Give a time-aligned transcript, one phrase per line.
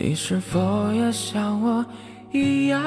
[0.00, 1.84] 你是否也像我
[2.30, 2.80] 一样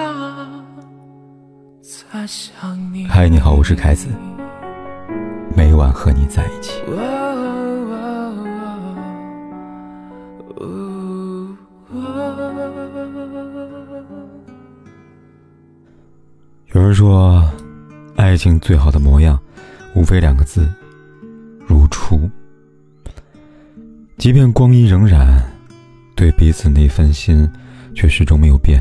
[1.82, 3.06] 在想你？
[3.06, 4.08] 嗨，你好，我是凯子，
[5.54, 6.82] 每晚和你在一起。
[16.74, 17.44] 有人说，
[18.16, 19.38] 爱情最好的模样，
[19.94, 20.66] 无非两个字：
[21.68, 22.30] 如初。
[24.18, 25.51] 即便光阴荏苒。
[26.22, 27.50] 对彼此那份心，
[27.96, 28.80] 却始终没有变。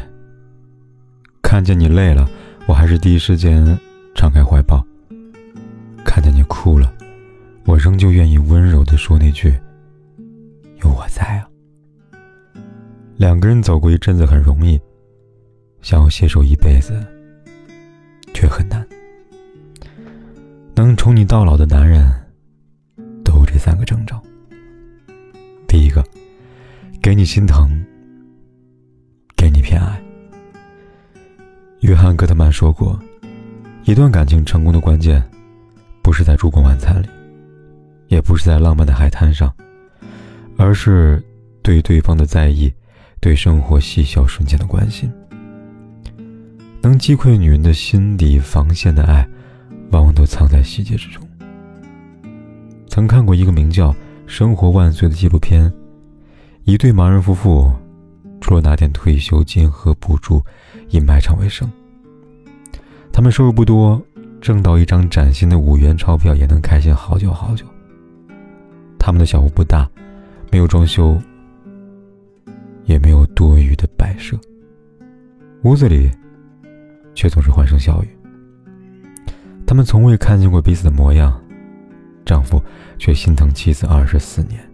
[1.41, 2.29] 看见你累了，
[2.67, 3.65] 我还是第一时间
[4.15, 4.85] 敞开怀抱；
[6.05, 6.93] 看见你哭了，
[7.65, 9.59] 我仍旧愿意温柔地说那句
[10.85, 11.49] ：“有我在啊。”
[13.17, 14.79] 两个人走过一阵子很容易，
[15.81, 16.93] 想要携手一辈子
[18.35, 18.87] 却很难。
[20.75, 22.07] 能宠你到老的男人，
[23.25, 24.23] 都有这三个征兆。
[25.67, 26.05] 第一个。
[27.03, 27.83] 给你心疼，
[29.35, 29.99] 给你偏爱。
[31.81, 33.01] 约翰·戈特曼说过
[33.85, 35.23] ：“一段感情成功的关键，
[36.03, 37.09] 不是在烛光晚餐里，
[38.09, 39.51] 也不是在浪漫的海滩上，
[40.59, 41.25] 而是
[41.63, 42.71] 对对方的在意，
[43.19, 45.11] 对生活细小瞬间的关心。
[46.83, 49.27] 能击溃女人的心底防线的爱，
[49.91, 51.27] 往往都藏在细节之中。”
[52.89, 53.91] 曾看过一个名叫
[54.27, 55.73] 《生活万岁》的纪录片。
[56.71, 57.69] 一对盲人夫妇，
[58.41, 60.41] 除了拿点退休金和补助，
[60.89, 61.69] 以卖唱为生。
[63.13, 64.01] 他们收入不多，
[64.41, 67.67] 挣到一张崭新的五元钞票也能开心好久好久。
[69.01, 69.91] 他们的小屋不大，
[70.53, 71.21] 没有装修，
[72.85, 74.39] 也没有多余的摆设，
[75.65, 76.09] 屋子里
[77.17, 78.09] 却总是欢声笑语。
[79.67, 81.37] 他们从未看见过彼此的模样，
[82.25, 82.63] 丈夫
[82.97, 84.70] 却心疼妻子二十四年。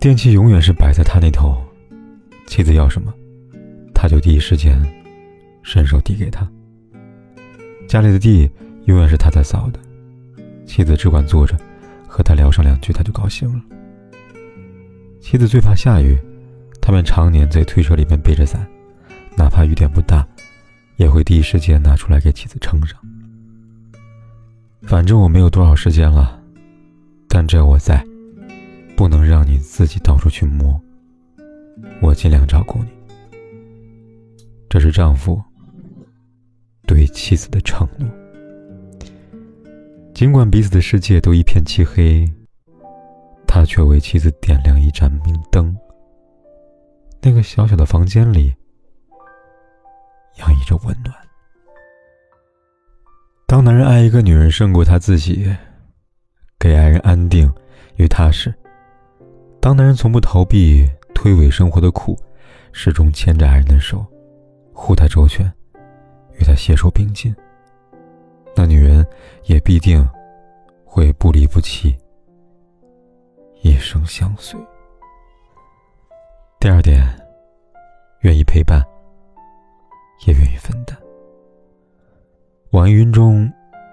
[0.00, 1.60] 电器永远是摆在他那头，
[2.46, 3.12] 妻子要什么，
[3.92, 4.80] 他就第一时间
[5.64, 6.48] 伸手递给他。
[7.88, 8.48] 家里的地
[8.84, 9.80] 永远是他在扫的，
[10.64, 11.56] 妻子只管坐着，
[12.06, 13.60] 和他聊上两句他就高兴了。
[15.20, 16.16] 妻子最怕下雨，
[16.80, 18.64] 他们常年在推车里面背着伞，
[19.36, 20.24] 哪怕雨点不大，
[20.94, 22.96] 也会第一时间拿出来给妻子撑上。
[24.82, 26.40] 反正我没有多少时间了，
[27.28, 28.07] 但只要我在。
[28.98, 30.76] 不能让你自己到处去摸，
[32.02, 32.90] 我尽量照顾你。
[34.68, 35.40] 这是丈夫
[36.84, 38.08] 对妻子的承诺。
[40.12, 42.28] 尽管彼此的世界都一片漆黑，
[43.46, 45.72] 他却为妻子点亮一盏明灯。
[47.22, 48.52] 那个小小的房间里，
[50.40, 51.14] 洋溢着温暖。
[53.46, 55.48] 当男人爱一个女人胜过他自己，
[56.58, 57.48] 给爱人安定
[57.94, 58.52] 与踏实。
[59.60, 62.16] 当男人从不逃避推诿生活的苦，
[62.72, 64.06] 始终牵着爱人的手，
[64.72, 65.44] 护她周全，
[66.38, 67.34] 与她携手并进，
[68.56, 69.06] 那女人
[69.44, 70.08] 也必定
[70.84, 71.94] 会不离不弃，
[73.62, 74.58] 一生相随。
[76.60, 77.04] 第二点，
[78.20, 78.82] 愿意陪伴，
[80.26, 80.96] 也愿意分担。
[82.70, 83.52] 网易云中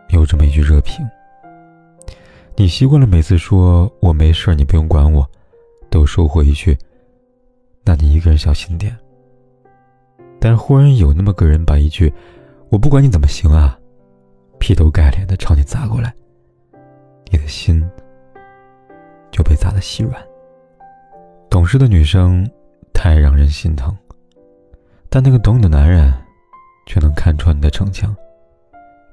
[0.09, 1.05] 有这么一句热评
[2.55, 5.27] ：“你习惯了每次说我没事，你不用管我。”
[6.05, 6.77] 收获一句
[7.83, 8.95] ：“那你一个人小心点。”
[10.39, 12.13] 但忽然有那么个人把一句
[12.69, 13.79] “我不管你怎么行啊”，
[14.59, 16.13] 劈头盖脸的朝你砸过来，
[17.31, 17.83] 你的心
[19.31, 20.21] 就被砸得稀软。
[21.49, 22.47] 懂事的女生
[22.93, 23.95] 太让人心疼，
[25.09, 26.13] 但那个懂你的男人
[26.85, 28.15] 却能看穿你的逞强，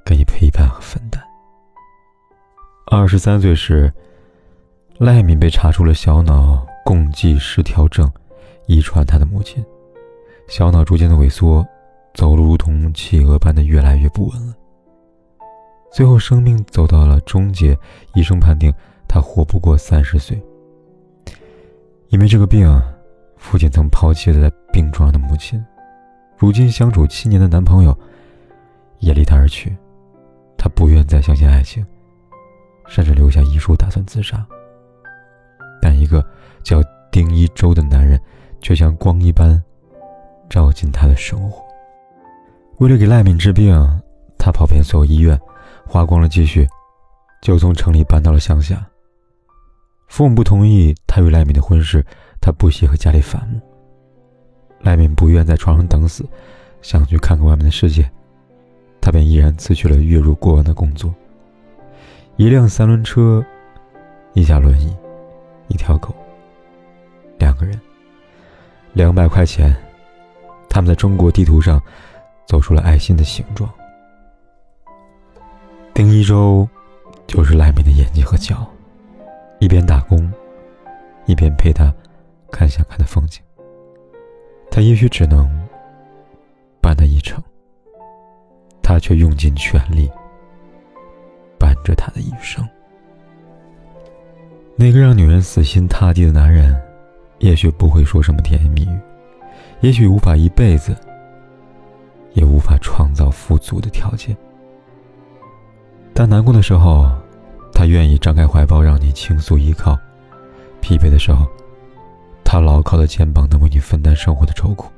[0.05, 1.23] 给你陪伴和分担。
[2.91, 3.91] 二十三岁时，
[4.99, 6.67] 赖敏被查出了小脑。
[6.84, 8.10] 共济失调症
[8.66, 9.65] 遗传他的母亲，
[10.48, 11.66] 小脑逐渐的萎缩，
[12.15, 14.54] 走路如同企鹅般的越来越不稳了。
[15.93, 17.78] 最后生命走到了终结，
[18.15, 18.72] 医生判定
[19.06, 20.41] 他活不过三十岁。
[22.09, 22.69] 因为这个病，
[23.37, 25.62] 父亲曾抛弃了在病床上的母亲，
[26.37, 27.96] 如今相处七年的男朋友
[28.99, 29.76] 也离他而去，
[30.56, 31.85] 他不愿再相信爱情，
[32.87, 34.46] 甚至留下遗书打算自杀。
[35.81, 36.25] 但一个
[36.62, 38.20] 叫丁一周的男人，
[38.61, 39.62] 却像光一般
[40.49, 41.62] 照进他的生活。
[42.79, 43.75] 为了给赖敏治病，
[44.38, 45.38] 他跑遍所有医院，
[45.87, 46.67] 花光了积蓄，
[47.43, 48.87] 就从城里搬到了乡下。
[50.09, 52.05] 父母不同意他与赖敏的婚事，
[52.41, 53.61] 他不惜和家里反目。
[54.81, 56.25] 赖敏不愿在床上等死，
[56.81, 58.11] 想去看看外面的世界，
[59.00, 61.14] 他便毅然辞去了月入过万的工作。
[62.37, 63.44] 一辆三轮车，
[64.32, 64.94] 一架轮椅。
[65.69, 66.14] 一条狗，
[68.93, 69.75] 两，百块钱，
[70.69, 71.83] 他们在中国地图上
[72.47, 73.69] 走出了爱心的形状。
[75.94, 76.69] 丁一周
[77.27, 78.67] 就是赖明的眼睛和脚，
[79.61, 80.33] 一边打工，
[81.27, 81.93] 一边陪他
[82.50, 83.43] 看想看的风景。
[84.71, 85.49] 他也许只能
[86.81, 87.43] 伴他一程，
[88.83, 90.11] 他却用尽全力
[91.59, 92.67] 伴着他的一生。
[94.77, 96.75] 那个让女人死心塌地的男人，
[97.43, 99.00] 也许不会说什么甜言蜜语，
[99.81, 100.97] 也许无法一辈子，
[102.35, 104.35] 也无法创造富足的条件。
[106.15, 107.11] 但难过的时候，
[107.73, 109.97] 他愿意张开怀抱让你倾诉依靠；
[110.81, 111.44] 疲惫的时候，
[112.44, 114.88] 他牢靠的肩膀能为你分担生活的愁苦，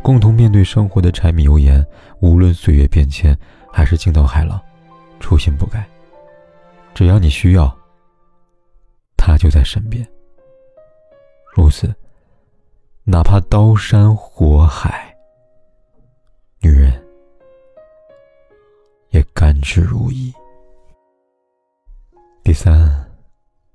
[0.00, 1.84] 共同面对生活的柴米油盐。
[2.20, 3.36] 无论岁月变迁，
[3.70, 4.58] 还是惊涛骇浪，
[5.20, 5.84] 初心不改。
[6.94, 7.70] 只要你需要。
[9.18, 10.06] 他就在身边。
[11.54, 11.94] 如此，
[13.04, 15.16] 哪怕刀山火海，
[16.60, 16.92] 女人
[19.10, 20.34] 也甘之如饴。
[22.42, 23.08] 第三，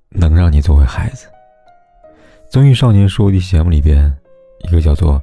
[0.09, 1.25] 能让你作为孩子。
[2.49, 4.13] 综艺少年说的节目里边，
[4.59, 5.21] 一个叫做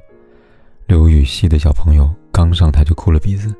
[0.87, 3.53] 刘禹锡的小朋友刚上台就哭了鼻子，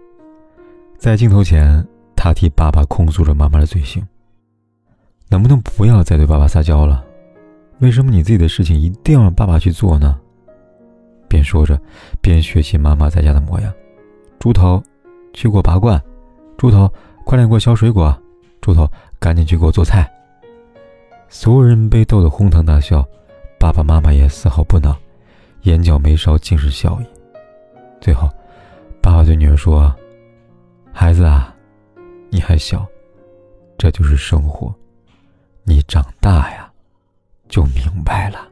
[0.97, 4.05] 在镜头前，他替爸爸控诉着妈妈的罪行。
[5.29, 7.05] 能不能不要再对爸爸撒娇了？
[7.79, 10.19] 为什么你自己的事情一定要让爸爸去做呢？
[11.27, 11.79] 边说着，
[12.21, 13.71] 边学习妈妈在家的模样。
[14.39, 14.81] 猪头，
[15.33, 15.99] 去给我拔罐；
[16.57, 16.91] 猪头，
[17.25, 18.11] 快点给我削水果；
[18.61, 18.89] 猪头，
[19.19, 20.09] 赶紧去给我做菜。
[21.29, 23.05] 所有人被逗得哄堂大笑，
[23.59, 24.97] 爸爸妈妈也丝毫不恼，
[25.63, 27.05] 眼角眉梢尽是笑意。
[27.99, 28.29] 最后，
[29.01, 29.93] 爸爸对女儿说
[30.93, 31.53] ：“孩子啊，
[32.29, 32.87] 你还小，
[33.77, 34.73] 这就是生活。”
[35.63, 36.66] 你长大呀，
[37.57, 38.47] 就明白了。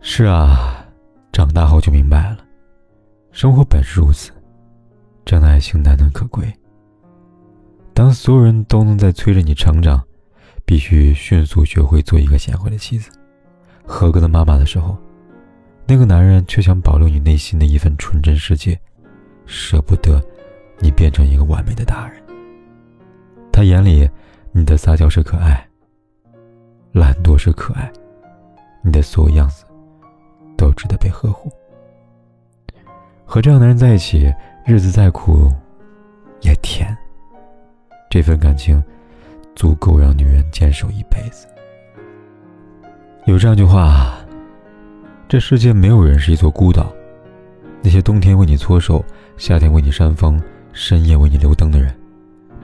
[0.00, 0.82] 是啊，
[1.30, 2.38] 长大后就明白了，
[3.32, 4.32] 生活本是如此，
[5.26, 6.50] 真爱情难能可贵。
[7.92, 10.02] 当所有人都能在催着你成长，
[10.64, 13.10] 必须迅速学会做一个贤惠的妻子、
[13.84, 14.96] 合格的妈妈的时候，
[15.86, 18.80] 那个男人却想保留你内心的一份纯真世界，
[19.44, 20.18] 舍不得
[20.78, 22.22] 你变成一个完美的大人。
[23.52, 24.08] 他眼里。
[24.56, 25.68] 你的撒娇是可爱，
[26.94, 27.92] 懒惰是可爱，
[28.80, 29.64] 你的所有样子
[30.56, 31.50] 都值得被呵护。
[33.24, 34.32] 和这样的人在一起，
[34.64, 35.50] 日子再苦
[36.42, 36.96] 也甜。
[38.08, 38.80] 这份感情
[39.56, 41.48] 足够让女人坚守一辈子。
[43.24, 44.14] 有这样一句话：
[45.26, 46.92] 这世界没有人是一座孤岛，
[47.82, 49.04] 那些冬天为你搓手、
[49.36, 50.40] 夏天为你扇风、
[50.72, 51.92] 深夜为你留灯的人，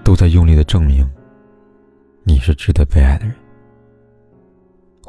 [0.05, 1.05] 都在用力的证明。
[2.23, 3.35] 你是值得被爱的人。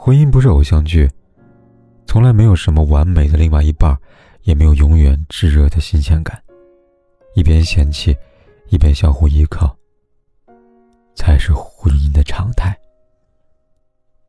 [0.04, 1.08] 婚姻不是偶像剧，
[2.08, 3.96] 从来没有什么完美的另外一半，
[4.42, 6.42] 也没有永远炙热的新鲜感。
[7.36, 8.18] 一边嫌弃，
[8.70, 9.78] 一边相互依靠，
[11.14, 12.76] 才是婚姻的常态。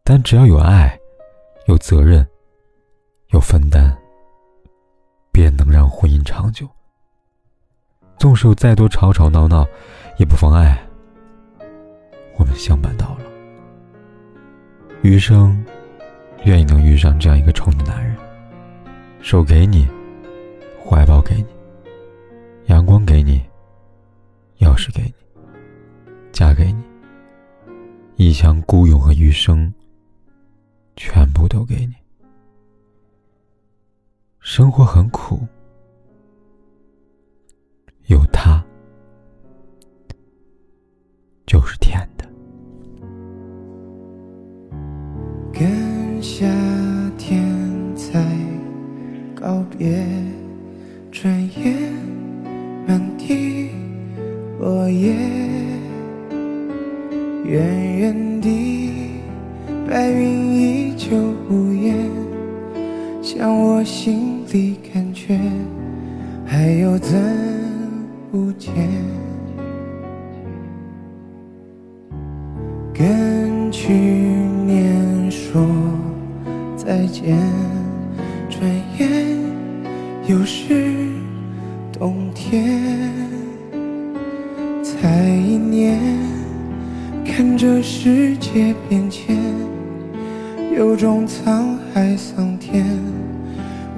[0.05, 0.95] 但只要有爱，
[1.65, 2.29] 有责任，
[3.29, 3.97] 有分担，
[5.33, 6.69] 便能让婚姻长久。
[8.19, 9.67] 纵使有再多吵吵闹闹，
[10.19, 10.79] 也不妨碍。
[12.37, 12.92] 我们相伴，
[15.03, 15.65] 余生，
[16.45, 18.17] 愿意能遇上这样一个宠的男人，
[19.21, 19.85] 手给你，
[20.81, 21.47] 怀抱给你，
[22.67, 23.43] 阳光给你，
[24.61, 25.15] 钥匙给你，
[26.31, 26.81] 嫁给你，
[28.15, 29.75] 一腔孤勇和余生，
[30.95, 31.95] 全部都给你。
[34.39, 35.45] 生活很苦，
[57.45, 58.93] 远远地
[59.89, 61.17] 白云依旧
[61.51, 61.97] 无言，
[63.21, 65.39] 像我心里感觉，
[66.47, 67.19] 还有怎
[68.31, 68.73] 不见？
[72.95, 75.61] 跟去年说。
[76.77, 77.39] 再见，
[78.51, 78.61] 转
[78.99, 79.39] 眼
[80.27, 80.93] 又是
[81.93, 82.81] 冬天。
[84.83, 86.01] 才一年，
[87.25, 89.37] 看这世界变迁
[90.77, 92.85] 有种沧海桑田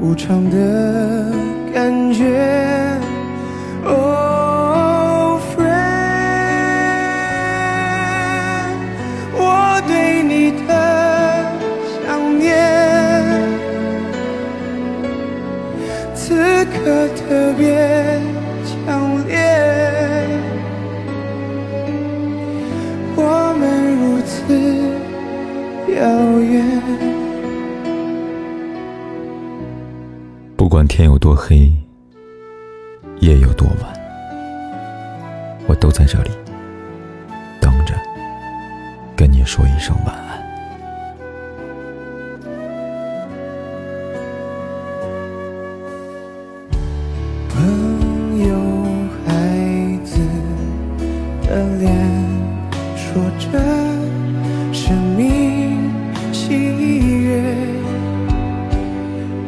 [0.00, 1.32] 无常的
[1.72, 2.94] 感觉。
[3.86, 6.04] Oh friend
[9.34, 10.83] 我对你的
[30.84, 31.72] 管天有多黑，
[33.20, 33.90] 夜有多晚，
[35.66, 36.30] 我都在这里
[37.58, 37.94] 等着，
[39.16, 40.44] 跟你说一声晚安。
[47.48, 48.54] 朋友，
[49.24, 49.32] 孩
[50.04, 50.20] 子
[51.48, 51.96] 的脸，
[52.94, 53.58] 说着
[54.70, 55.80] 生命
[56.30, 57.42] 喜悦。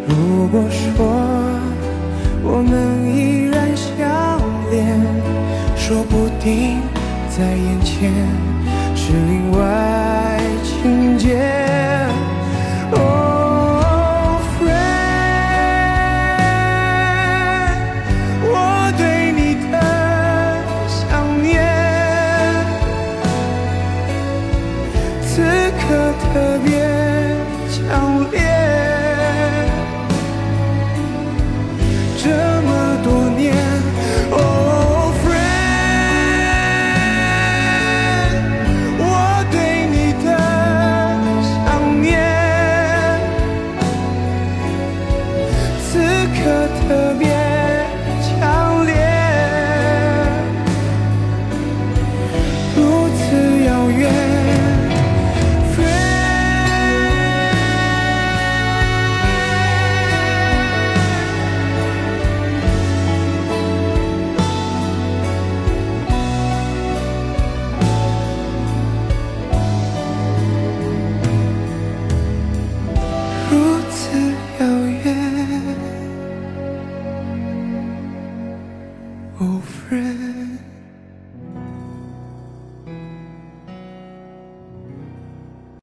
[0.09, 1.05] 如果说
[6.47, 6.81] 定
[7.29, 8.12] 在眼前
[8.95, 11.56] 是另外情节。